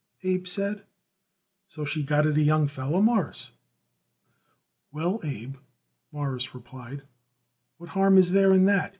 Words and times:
Abe 0.23 0.47
said. 0.47 0.83
"So 1.67 1.85
she 1.85 2.01
got 2.01 2.25
it 2.25 2.35
a 2.35 2.41
young 2.41 2.67
feller, 2.67 3.01
Mawruss?" 3.03 3.51
"Well, 4.91 5.19
Abe," 5.23 5.57
Morris 6.11 6.55
replied, 6.55 7.03
"what 7.77 7.89
harm 7.91 8.17
is 8.17 8.31
there 8.31 8.51
in 8.51 8.65
that? 8.65 8.89